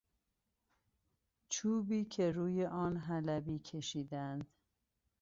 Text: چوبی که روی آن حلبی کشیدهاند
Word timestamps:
چوبی 1.49 2.05
که 2.05 2.31
روی 2.31 2.65
آن 2.65 2.97
حلبی 2.97 3.59
کشیدهاند 3.59 4.47